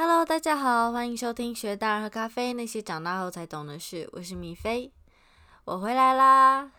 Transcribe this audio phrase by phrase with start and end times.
[0.00, 4.08] Hello，大家好，欢迎收听学大人喝咖啡那些长大后才懂的事。
[4.12, 4.92] 我是米菲，
[5.64, 6.70] 我回来啦。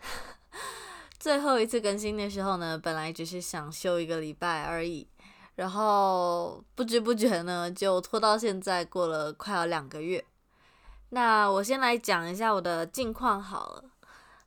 [1.20, 5.06] 最后一次更新的时候呢，本来只是想休一个礼拜而已，
[5.56, 10.24] 然后不知不觉呢就拖到现在，过了快要两个月。
[11.10, 13.84] 那我先来讲一下我的近况好了，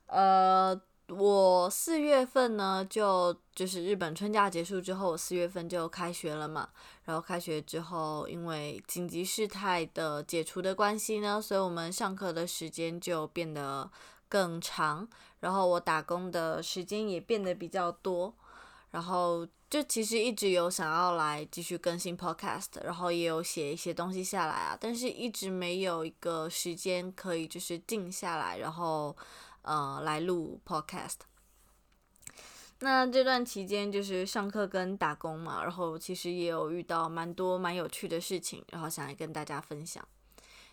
[0.06, 0.80] 呃。
[1.10, 6.68] 我四月份呢，就就是日本春假结束之后，四月份就开学了嘛。
[7.04, 13.90] 然后开学之后，因为紧急事态的解除的关系呢，所以我们上课的时间就变得
[14.28, 15.08] 更长。
[15.40, 18.34] 然后我打工的时间也变得比较多。
[18.90, 29.16] 然后就其实一直有想要来继续更新 podcast，然后也有写一些东西下来啊，但是一直没有一个时间可以就是静下来，然后。
[29.66, 31.20] 呃，来录 podcast。
[32.84, 40.06] 那这段期间就是上课跟打工嘛，然后其实也有遇到蛮多蛮有趣的事情，然后想来跟大家分享。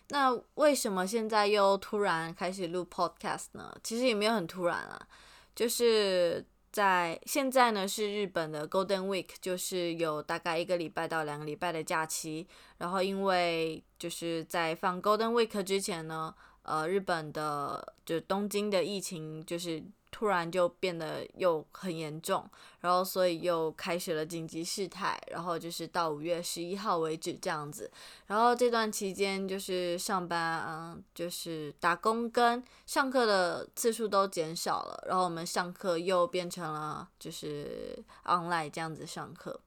[0.08, 3.74] 那为什么现在又突然开始录 podcast 呢？
[3.82, 5.08] 其实也没有很突然啊，
[5.56, 12.46] 就是在现在呢是日本的 Golden Week，就是有大概一个礼拜到两个礼拜的假期。
[12.76, 16.34] 然后因为就是在放 Golden Week 之前呢。
[16.64, 19.82] 呃，日本的就东京的疫情就是
[20.12, 22.48] 突然就变得又很严重，
[22.80, 27.90] 然后所以又开始了紧急事态，然后就是到五月十一号为止这样子。
[28.26, 39.58] 然后这段期间就是上班，嗯，就是打工跟上课的次数都减少了，然后我们上课又变成了就是 online 这样子上课。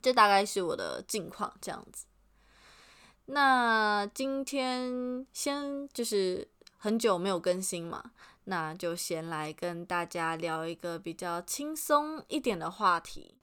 [0.00, 2.06] 这大概是我的近况这样子。
[3.26, 8.10] 那今天先就是很久没有更新嘛，
[8.44, 13.34] 那就先来跟大家聊一个比较轻松一点的话题。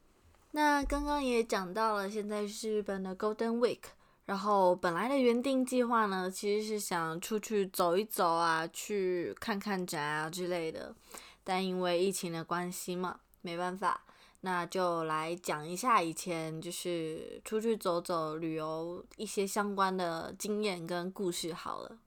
[0.52, 3.82] 那刚刚也讲到了，现在是日本的 Golden Week，
[4.26, 10.96] 然后本来的原定计划呢，其实是想出去走一走啊，去看看展啊之类的，
[11.44, 14.02] 但因为疫情的关系嘛，没办法。
[14.42, 21.98] 那就来讲一下以前就是出去走走旅游一些相关的经验跟故事好了。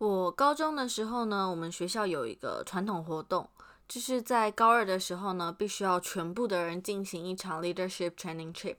[0.00, 3.46] 我高中的时候呢，我们学校有一个传统活动，
[3.86, 8.76] 就是在高二的时候呢，必须要全部的人进行一场 leadership training trip。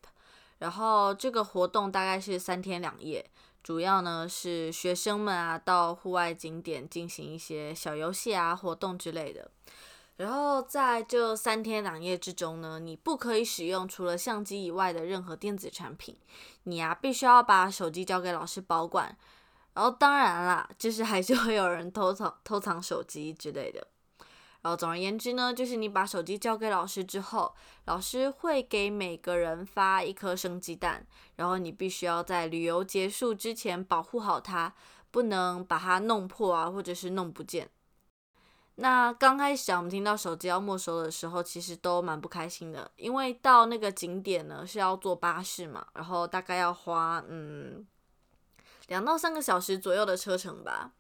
[0.58, 3.30] 然后这个活动大概是三天两夜，
[3.62, 9.52] 主要呢是学生们啊到户外景点进行一些小游戏啊活动之类的。
[10.18, 16.18] 然后在这三天两夜之中呢，你不可以使用除了相机以外的任何电子产品。
[16.64, 19.16] 你呀，必须要把手机交给老师保管。
[19.74, 23.88] 然后当然啦，就是还是会有人偷藏偷藏手机之类的。
[24.62, 27.56] 然后总而言之呢，就是你把手机交给老师之后，
[27.86, 34.74] 老师会给每个人发一颗生鸡蛋，然后你必须要在旅游结束之前保护好它，
[35.09, 37.70] 不能把它弄破啊，或者是弄不见。
[38.76, 47.84] 那刚开始啊，我们听到手机要没收的时候，其实都蛮不开心的，因为到那个景点呢是要坐巴士嘛，然后大概要花嗯
[48.91, 50.91] 两到三个小时左右的车程吧。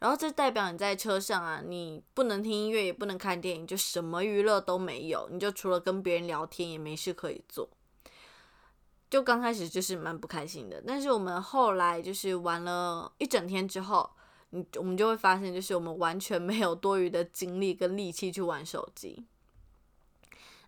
[0.00, 7.70] 然后这代表你在车上啊，你不能听音乐，也不能看电影，就什么娱乐都没有，你就除了跟别人聊天，也没事可以做。
[9.08, 14.10] 就刚开始就是蛮不开心的，但是我们后来就是玩了一整天之后。
[14.50, 19.26] 你我们就会发现，就是我们完全没有多余的精力跟力气去玩手机。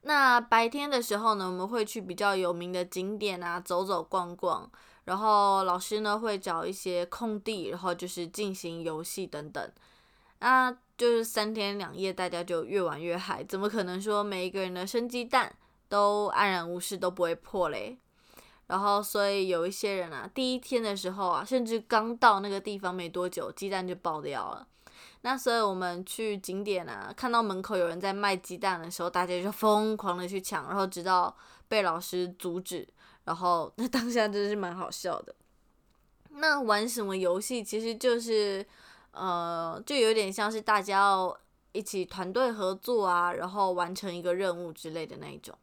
[0.03, 4.71] 那白天的时候呢，我们会去比较有名的景点啊，走走逛逛。
[5.05, 9.71] 然后老师呢会找一些空地，然后就是进行游戏等等。
[10.39, 13.45] 啊，就是三天两夜，大家就越玩越嗨。
[13.45, 15.55] 怎么可能说每一个人的生鸡蛋
[15.89, 17.99] 都安然无事，都不会破嘞？
[18.67, 24.67] 然后，所以有一些人啊，第一天的时候啊，甚至刚到那个地方没多久，鸡蛋就爆掉了。
[25.23, 31.37] 那所以我们去景点啊，看到门口有人在卖鸡蛋的时候，大家就疯狂的去抢，然后直到
[31.69, 32.87] 被老师阻止。
[33.25, 35.35] 然后那当下真的是蛮好笑的。
[36.31, 37.63] 那玩什么游戏？
[37.63, 38.65] 其实就是，
[39.11, 41.39] 呃，就有点像是大家要
[41.73, 45.57] 一起团队合作啊，然后完成一个任务之类的那一种。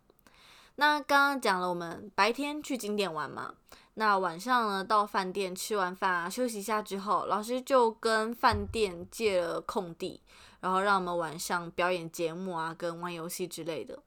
[0.75, 3.55] 那刚刚讲了，我们白天去景点玩嘛，
[3.95, 10.21] 那晚上呢到饭店吃完饭啊休息一下之后，老师就跟饭店借了空地，
[10.59, 13.97] 然后让我们晚上表演节目啊，跟玩游戏之类的。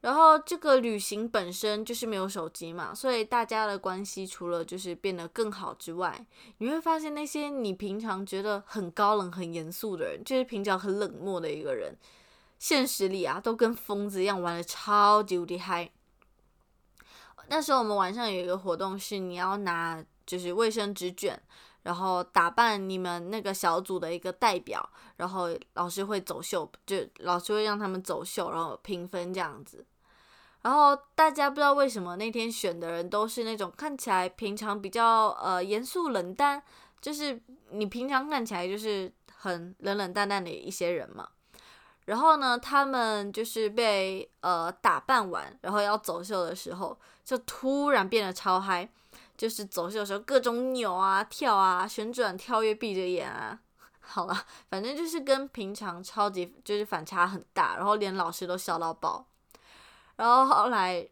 [0.00, 6.24] 然后这个旅行本身就是没有手机嘛，所以大家的关系除了就是变得更好之外，
[6.58, 11.96] 你会发现那些你平常觉得很高冷、很严肃的人，就是平常很冷漠的一个人。
[12.60, 15.90] 现实里啊，都跟疯子一样玩的超级无敌嗨。
[17.48, 21.40] 那时候我们晚上有一个活动是你要拿就是卫生纸卷，
[21.82, 24.86] 然后打扮你们那个小组的一个代表，
[25.16, 29.84] 然后老师会走秀，就老师会让他们走秀，然后评分这样子。
[30.62, 36.62] 然后大家不知道为什么那天选的人都是那种看起来平常比较呃严肃冷淡，
[37.00, 37.40] 就是
[37.70, 41.28] 你平常看起来就是很冷冷淡淡的一些人嘛。
[42.06, 48.88] 然后呢，他们就是被呃打扮完，然后要走秀的时候，就突然变得超嗨，
[49.38, 53.58] 就是走秀的时候各种扭啊、跳啊、旋转、跳跃、闭着眼啊，
[54.00, 59.24] 好了，反正就是跟平常超级就是反差很大，然后连老师都笑到爆。
[60.16, 61.08] 然后后来，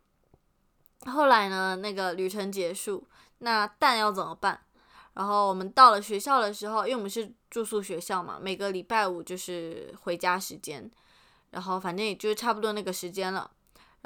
[1.07, 1.77] 后来呢？
[1.77, 3.07] 那个旅程结束，
[3.39, 4.61] 那蛋要怎么办？
[5.15, 10.91] 然后我们到了学校的时候，因为我们是住宿学校嘛，每个礼拜五就是回家时间，
[11.51, 13.51] 然后反正也就差不多那个时间了。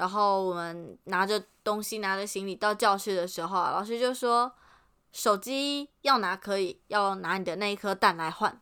[0.01, 4.51] 然后我们拿着东西，拿着行李到教室的时候，老师就说
[5.13, 8.59] ：“手机要拿可以，要拿你的那一颗蛋来换。”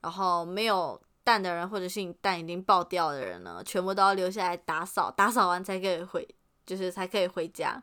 [0.00, 1.02] 然后没有。
[1.26, 6.24] 蛋的人，或者是你蛋已经爆掉的人呢，全部都要留下来打扫，打扫完才可以回，
[6.64, 7.82] 就是才可以回家，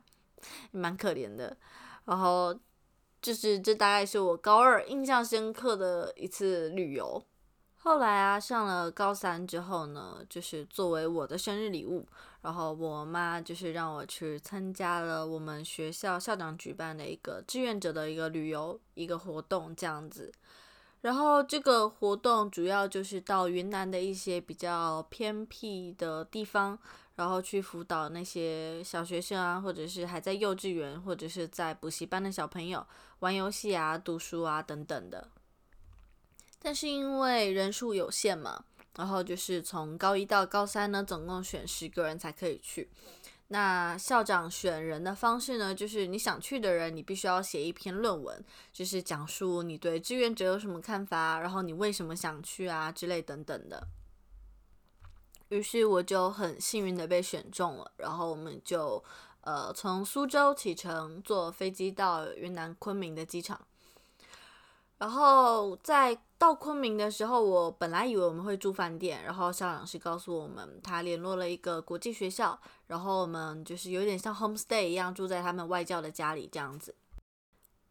[0.71, 1.57] 蛮可怜的。
[2.05, 2.57] 然后
[3.21, 7.21] 就是这大概是我高二印象深刻的一次旅游。
[7.75, 12.07] 后来啊，上了高三之后呢，就是作为我的生日礼物，
[12.43, 20.31] 然后我妈就是让我去参加了我们学校校长举办的一个志愿者的一个旅游一个活动，这样子。
[20.99, 26.77] 然后这个活动主要就是到云南的一些比较偏僻的地方，
[27.15, 32.85] 然后去辅导那些小学生啊，或者是还在幼稚园或者是在补习班的小朋友
[33.19, 35.29] 玩游戏啊、读书啊等等的。
[36.61, 38.63] 但是因为人数有限嘛，
[38.95, 42.89] 然后就是从高一到高三呢，总共选十个人才可以去。
[43.49, 53.87] 那校长选人的方式呢，就是你想去的人，你必须要写一篇论文，就是讲述你对志愿者有什么看法，然后你为什么想去啊之类等等的。
[55.49, 59.03] 于是我就很幸运的被选中了，然后我们就
[59.41, 63.67] 呃从苏州启程，坐飞机到云南昆明的机场。
[64.97, 72.57] 然后在到昆明的时候，我本来以为我们会住饭店，然后校长是告诉我们，他联络了一个国际学校，
[72.87, 76.95] 然后我们就是有点像 homestay 一样，住在他们外教的家里这样子。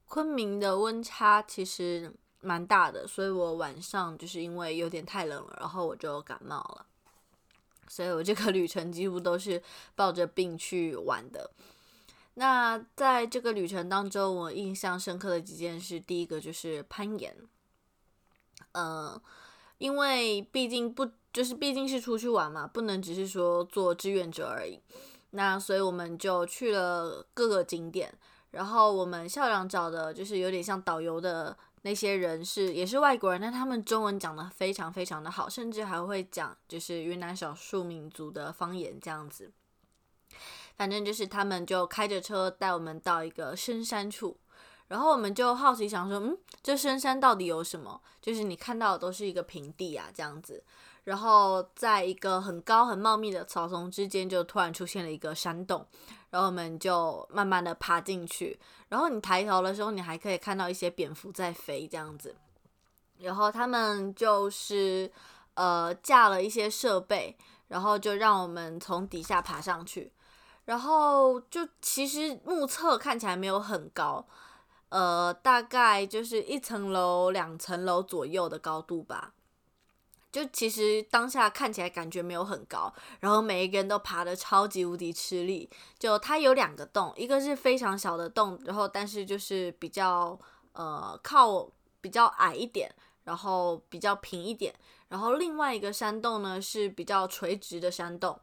[0.06, 6.87] 昆明的温差其实蛮大的，所以我晚上就是因为有点太冷了，然后我就感冒了，
[7.88, 9.62] 所以我这个旅程几乎都是
[9.94, 11.50] 抱着病去玩的。
[12.34, 17.37] 那在这个旅程当中，我印象深刻的几件事，第一个就是攀岩。
[18.73, 19.20] 呃，
[19.79, 24.81] 因为毕竟不就是毕竟是出去玩嘛，不能只是说做志愿者而已。
[25.31, 28.12] 那所以我们就去了各个景点，
[28.50, 39.52] 然后我们校长找的就是有点像导游的那些人是也是外国人，但他们中文讲的非常非常的好，甚至还会讲就是云南少数民族的方言这样子。
[40.76, 44.38] 反正就是他们就开着车带我们到一个深山处，
[44.88, 48.00] 然后我们就好奇想说，嗯，这深山到底有什么？
[48.20, 50.62] 就是你看到的都是一个平地啊，这样子。
[51.04, 55.84] 然后在一个很高很茂密的草丛之间，就突然出现了一个山洞，
[56.31, 58.56] 然后我们就慢慢的爬进去。
[58.88, 62.36] 然后你抬头的时候，你还可以看到一些蝙蝠在飞这样子。
[63.19, 65.10] 然后他们就是
[65.55, 67.36] 呃架了一些设备，
[67.67, 70.12] 然后就让我们从底下爬上去。
[70.64, 74.26] 然后就其实目测看起来没有很高，
[74.90, 79.32] 呃，大概就是一层楼、两层楼左右的高度吧。
[80.31, 82.90] 就其实当下看起来感觉没有很高，
[83.20, 85.69] 然后每一个人都爬的超级无敌吃力。
[85.98, 90.38] 就它有两个洞，一个是非常小的洞，然后但是就是比较
[90.72, 91.69] 呃靠
[92.00, 92.90] 比较矮一点，
[93.24, 94.74] 然后比较平一点。
[95.08, 98.40] 然后另外一个山洞呢是比较垂直的山洞。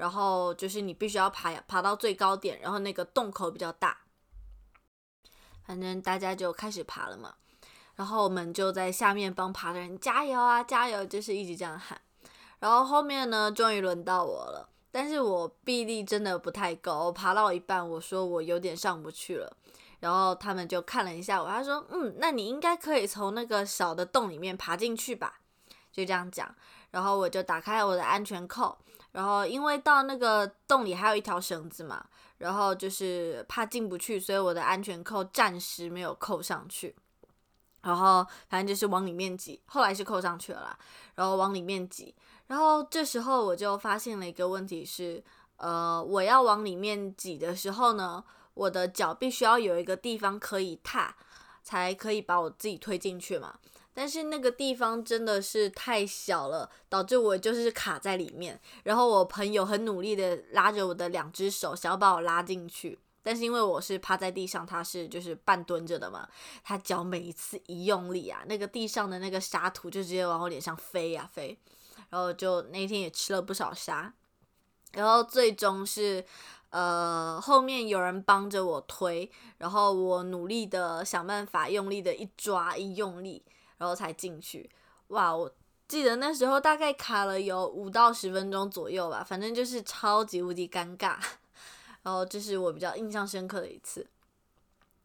[0.00, 3.98] 然后就是你必须要爬爬到最高点，然后那个洞口比较大。
[5.66, 7.34] 反正大家就开始爬了嘛，
[7.96, 12.00] 然后我们就在下面帮爬的人加油啊，加油，就是一直这样喊。
[12.60, 19.54] 然后后面呢，终于轮到我了，但是我臂力真的不太够，爬到一半，我说我有点上不去了。
[19.98, 25.40] 然后他们就看了一下我，他说，嗯，那你应该可以从那个小的洞里面爬进去吧，
[25.92, 26.54] 就这样讲。
[26.90, 28.78] 然后我就打开我的安全扣。
[29.12, 32.04] 然后因为到那个洞里还有一条绳子嘛，
[32.38, 36.94] 然后就是怕进不去，所以我的安全扣暂时没有扣上去。
[37.82, 40.78] 然后反正就是往里面挤，后来是扣上去了啦。
[41.14, 42.14] 然后往里面挤，
[42.46, 45.22] 然后这时候我就发现了一个问题是，
[45.56, 51.16] 呃，我要往里面挤的时候呢，我的脚必须要有一个地方可以踏，
[51.62, 53.58] 才可以把我自己推进去嘛。
[53.92, 58.60] 但是那个地方真的是太小了，导致我就是卡在里面。
[58.84, 62.98] 然后我朋友很努力的拉着我的两只手，想要把我拉进去。
[63.22, 66.26] 但是因为我是趴在地上，他是就是半蹲着的嘛，
[66.64, 71.58] 他脚每一次一用力啊，那个地上的那个沙土就直接往我脸上飞呀飞。
[72.08, 74.14] 然后就那天也吃了不少沙。
[74.92, 76.24] 然后最终是，
[76.70, 83.44] 呃，后面有人帮着我推，然后我努力的想办法，用力的一抓一用力。
[83.80, 84.70] 然后才进去，
[85.08, 85.34] 哇！
[85.34, 85.50] 我
[85.88, 91.16] 记得那时候大概卡了有五到十分钟左右吧，反正就是超级无敌尴尬。
[92.02, 94.06] 然后这是我比较印象深刻的一次。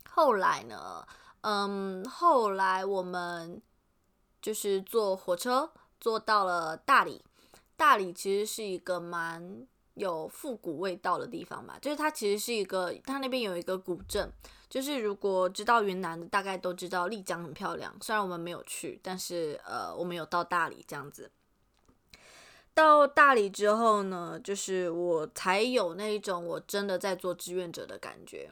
[0.10, 1.08] 后来呢，
[1.40, 3.62] 嗯，后来我们
[4.42, 7.24] 就是坐火车坐到了大理。
[7.78, 14.32] 大理其实是一个蛮有复古味道的地方吧，就是它其实是一个，它那边有一个古镇。
[14.68, 17.96] 就是如果知道云南的，大概都知道丽江很漂亮。
[18.02, 21.32] 虽然我们没有去，但是呃，我们有到大理这样子。
[22.74, 28.52] 到大理之后呢，就是我才有那一种我真的在做志愿者的感觉。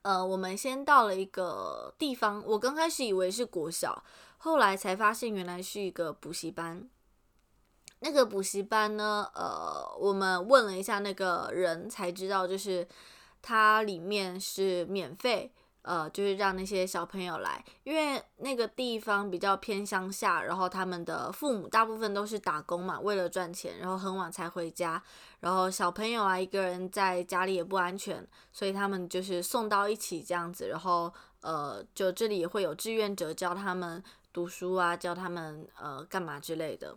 [0.00, 4.02] 呃，我们先到了一个地方，我刚开始以为是国小，
[4.38, 6.88] 后来才发现原来是一个补习班。
[8.02, 12.86] 那个补习班呢，呃，我们问了一下那个人，才知道就是。
[13.44, 25.02] 它里面是免费，呃，就是让那些小朋友来，因为那个地方比较偏乡下，然后他们的父母大部分都是打工嘛，为了赚钱，然后很晚才回家，
[25.40, 34.00] 然后小朋友啊一个人在家里也不安全，所以他们就是送到一起这样子，然后呃，就这里也会有志愿者教他们
[34.32, 36.96] 读书啊，教他们呃干嘛之类的，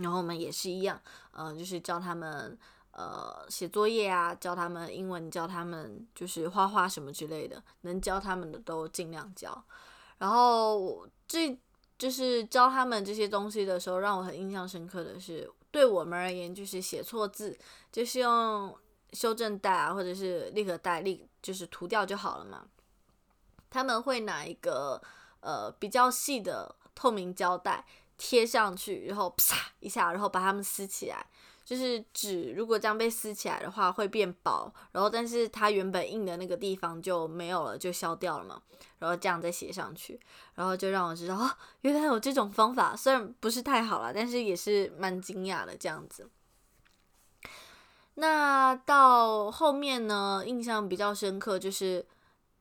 [0.00, 1.00] 然后我们也是一样，
[1.32, 2.58] 嗯，就是教他们。
[2.90, 9.62] 呃，写作业啊，教他们英文，教他们就是画画什么之类的，能教他们的都尽量教。
[10.16, 11.56] 然后这
[11.96, 17.56] 就是教他们这些东西的时候，让我很印象深刻的是，对我们而言，就是写错字，
[17.92, 18.76] 就是用
[19.12, 22.66] 修正带啊，或者是立可带，立就是涂掉就好了嘛。
[23.70, 25.00] 他们会拿一个
[25.38, 27.86] 呃比较细的透明胶带
[28.18, 31.24] 贴上去，然后啪一下，然后把它们撕起来。
[31.64, 38.62] 就是纸，如果这样被撕起来的话，会变薄，然后但是它原本硬的那个地方就没有了，就消掉了嘛。
[38.98, 40.18] 然后这样再写上去，
[40.54, 41.50] 然后就让我知道哦，
[41.82, 46.30] 原来有这种方法，虽然不是太好了，但是也是蛮惊讶的这样子。
[48.14, 52.06] 那到后面呢，印象比较深刻，就是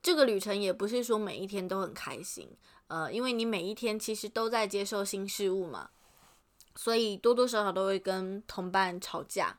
[0.04, 2.52] 这个旅程也不是说每一天都很开心，
[2.88, 5.90] 呃，因为你每一天其实都在接受新事物嘛。
[6.76, 9.58] 所以多多少少都会跟同伴吵架，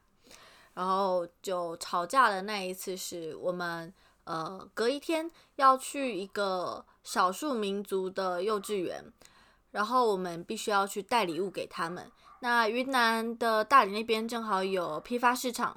[0.75, 3.93] 然后就吵架的那一次是我们
[4.23, 9.05] 呃隔一天要去一个少数民族的幼稚园，
[9.73, 12.09] 然后我们必须要去带礼物给他们。
[12.39, 15.77] 那云南的大理那边正好有批发市场，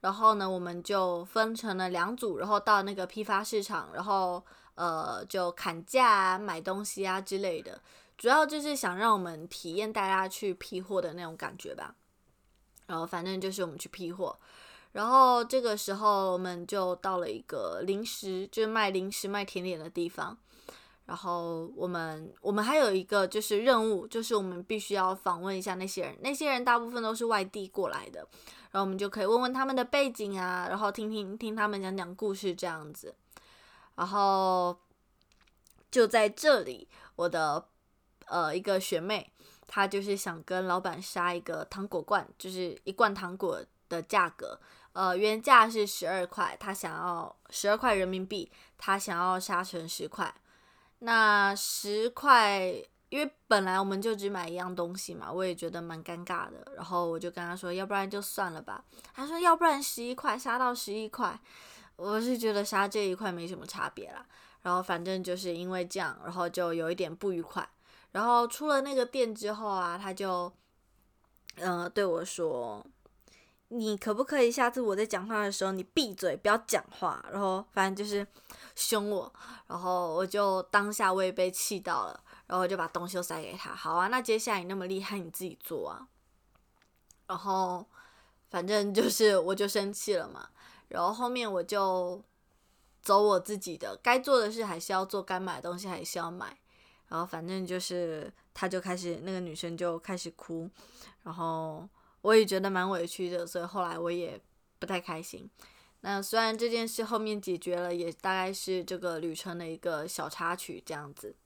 [0.00, 4.44] 然后呢我们就分成了两组，然后到那个批发市场，然后
[4.74, 7.80] 呃就砍价啊买东西啊之类的。
[8.18, 11.94] 主要就是想让我们体验大家去批货的那种感觉吧，
[12.86, 14.38] 然后反正就是我们去批货，
[14.92, 20.38] 然后这个时候我们就到了一个零食，就是卖零食卖甜点的地方，
[21.06, 28.20] 然后我们我们还有一个就是任务，就是我们必须要访问一下那些人，那些人大部分都是外地过来的，
[28.70, 33.12] 然后我们就可以问问他们的背景啊，然后听听听他们讲讲故事这样子，
[33.94, 34.78] 然后
[35.90, 37.68] 就在这里，我的。
[38.26, 39.30] 呃，一个学妹，
[39.66, 44.58] 她就是想跟老板杀一个糖果罐，就是一罐糖果的价格，
[44.92, 50.34] 呃，原价是十二块，她想要十二块人民币，她想要杀成十块。
[51.00, 52.72] 那十块，
[53.10, 56.72] 因为本来我们就只买一样东西嘛，我也觉得蛮尴尬的。
[56.74, 58.82] 然后我就跟她说，要不然就算了吧。
[59.12, 61.38] 她说，要不然十一块杀到十一块，
[62.02, 64.26] 我是觉得杀这一块没什么差别啦。
[64.62, 67.68] 然后反正就是因为这样，然后就有一点不愉快。
[68.12, 70.52] 然后出了那个店之后啊，他就，
[71.56, 72.84] 呃，对我说
[73.68, 78.26] ：“你可不可以下次我在讲话的时候，你闭嘴，不要讲话。”然后反正就是
[78.76, 79.32] 凶我，
[79.66, 83.74] 然后我就当下我也被气到了，然后我就把东西都塞给他。
[83.74, 86.06] 好啊，那接下来你那么厉害，你自己做啊。
[87.26, 87.84] 然后
[88.50, 90.50] 反正就是我就生气了嘛，
[90.92, 92.22] 然后后面我就
[93.02, 96.56] 走我自己的，该做的事还是要做，该买的东西还是要买。
[97.08, 100.70] 然后反正就是，他就开始那个女生就开始哭，
[101.24, 101.86] 然后
[102.22, 104.40] 我也觉得蛮委屈的，所以后来我也
[104.78, 105.50] 不太开心。
[106.00, 111.36] 那虽然这件事后面解决了，也大概是这个旅程的一个小插曲这样子。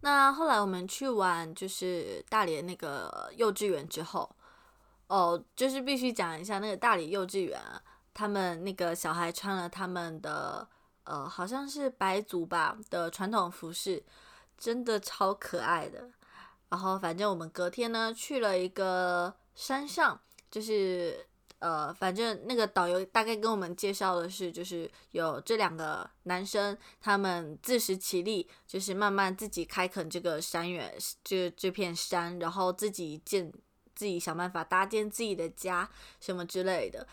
[0.00, 4.34] 那后来我们去完就是大理那个幼稚园之后，
[5.06, 7.80] 哦，就是必须讲一下那个大理幼稚园啊，
[8.14, 10.68] 他们那个小孩穿了他们的
[11.04, 14.02] 呃好像是白族吧的传统服饰，
[14.58, 16.10] 真的超可爱的。
[16.68, 20.18] 然后反正我们隔天呢去了一个山上，
[20.50, 21.26] 就是
[21.58, 33.52] 呃反正那个导游大概跟我们介绍的是，就是有这两个男生，他们自食其力，就是慢慢自己开垦这个山原，这这片山，然后自己建，
[33.94, 35.88] 自己想办法搭建自己的家
[36.20, 37.06] 什么之类的。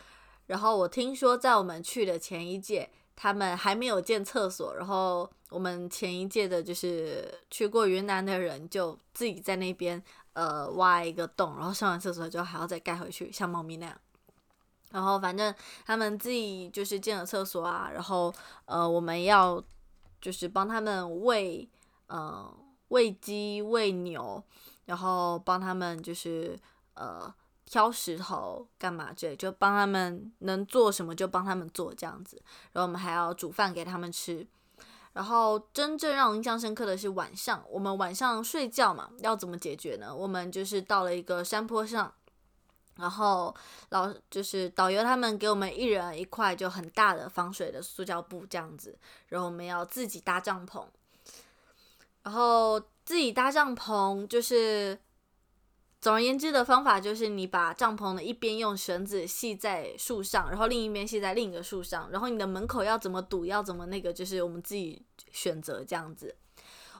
[0.50, 2.90] 然后我听说在我们去的前一届。
[3.22, 10.02] 他们还没有建厕所，然后我们前一届的就是去过云南的人，就自己在那边
[10.32, 14.02] 呃挖一个洞，然后上完厕所之后还要再盖回去，像猫咪那样。
[14.92, 15.54] 然后反正
[15.86, 19.62] 他们自己就是建了厕所啊，然后呃我们要
[20.22, 21.68] 就是帮他们喂
[22.08, 22.50] 呃
[22.88, 24.42] 喂鸡喂牛，
[24.86, 26.58] 然后帮他们就是
[26.94, 27.36] 呃。
[27.70, 29.14] 挑石头干嘛？
[29.16, 32.42] 这就帮他们能做什么就帮他们做这样子，
[32.74, 34.46] 然后我们还要煮饭给他们吃。
[35.14, 40.14] 然后真正让我印象深刻的是晚上，我们晚上睡觉嘛，要怎么解决呢？
[40.14, 42.12] 我们就是到了一个山坡上，
[42.96, 43.56] 然后
[43.90, 48.98] 老就是导游他们给我们一人一块就很大的防水的塑胶布这样子，
[49.28, 50.86] 然后我们要自己搭帐篷，
[52.24, 54.98] 然后自己搭帐篷就是。
[56.02, 66.34] 总而言之的方法就是，你把帐篷的一边用绳子系在树上，然后另一边系在另一个树上，然后你的门口要怎么堵，要怎么那个，就是我们自己选择这样子。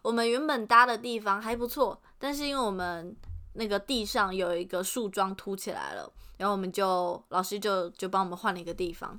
[0.02, 3.16] 我们原本搭的地方还不错，但是因为我们
[3.54, 9.18] 那个地上有一个树桩凸起来了，然后我们就老师就就帮我们换了一个地方。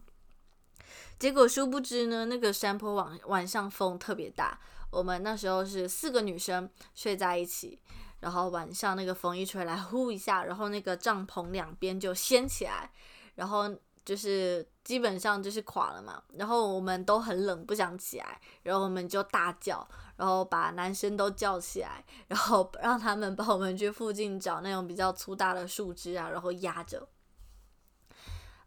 [1.19, 7.79] 结果殊不知呢，那个山坡晚晚上风特别大，我们那时候是四个女生睡在一起。
[8.21, 12.91] 然后晚上那个风一吹来，呼一下，然后那个帐篷两边就掀起来，
[13.35, 13.65] 然后
[14.05, 16.23] 就是基本上就是垮了嘛。
[16.35, 27.09] 然后我们都很冷，不想起来，然后我们就大叫，然后把男生都叫起来，然后 让他们帮我们去附近找那种比较粗大的树枝啊，然后压着。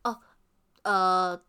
[0.03, 0.19] 哦，
[0.83, 1.41] 呃。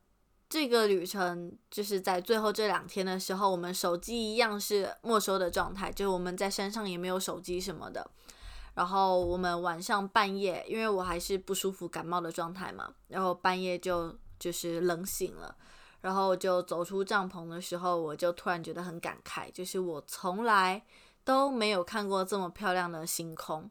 [0.54, 8.08] 这个旅程就是在最后这两天的时候，我们手机一样是没收的状态，就是我们在山上也没有手机什么的。
[8.74, 15.56] 然后我们晚上半夜，因为我还是不舒服感冒的状态嘛，然后半夜就就是冷醒了，
[16.02, 20.80] 然后就走出帐篷的时候，我就突然觉得很感慨，就是我从来
[21.24, 23.68] 都没有看过这么漂亮的星空。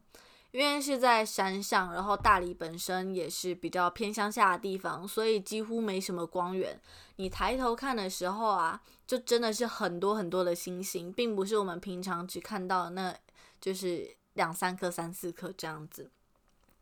[0.54, 6.80] 因为是在山上，然后大理本身也是比较偏乡下的地方，所以几乎没什么光源。
[7.16, 13.12] 你抬头看的时候啊，就真的是很多很多的星星，并不是我们平常只看到那，
[13.60, 16.08] 就是两三颗、三四颗这样子，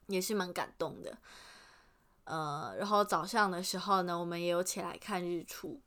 [0.08, 1.16] 也是蛮感动的。
[2.24, 5.80] 呃，然后早上的时候呢，我们也有起来看日出，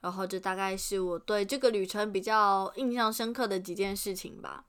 [0.00, 4.64] 然后这大概是我对这个旅程比较印象深刻的几件事情吧。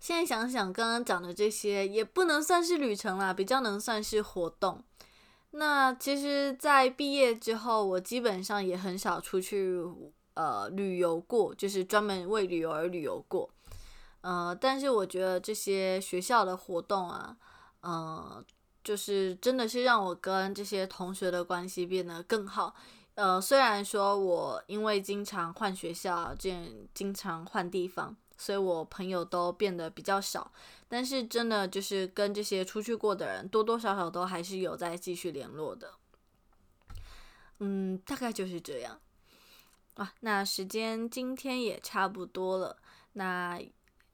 [0.00, 4.82] 现在想想，刚刚讲的这些也不能算是旅程啦，比较能算是活动。
[5.50, 9.82] 那其实，在毕业之后，我基本上也很少出去
[10.34, 13.50] 呃旅游过，就是专门为旅游而旅游过。
[14.20, 17.36] 呃，但是我觉得这些学校的活动啊，
[17.80, 18.44] 呃，
[18.84, 22.74] 就是真的是让我跟这些同学的关系变得更好。
[23.14, 26.54] 呃，虽然说我因为经常换学校，这
[26.94, 28.14] 经常换地方。
[28.38, 30.50] 所以我朋友都变得比较少，
[30.88, 35.92] 但是真的就是跟这些出去过的人，多多少少都还是有在继续联络的。
[37.58, 38.98] 嗯，大概就是这样。
[39.94, 42.76] 啊，那时间今天也差不多了，
[43.14, 43.60] 那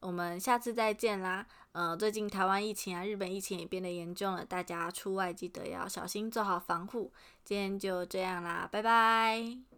[0.00, 1.46] 我们下次再见啦。
[1.72, 7.12] 呃，最近台湾疫情啊，日本疫情也变得严重了，大家出外记得要小心，做好防护。
[7.44, 9.73] 今天就这样啦，拜拜。